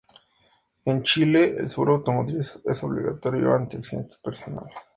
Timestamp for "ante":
3.53-3.77